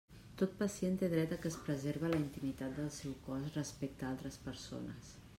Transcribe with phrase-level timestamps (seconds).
[0.41, 4.39] Tot pacient té dret que es preserve la intimitat del seu cos respecte a altres
[4.47, 5.13] persones.